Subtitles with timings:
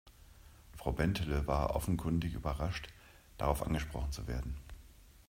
[0.77, 2.87] Frau Bentele war offenkundig überrascht,
[3.37, 4.57] darauf angesprochen zu werden.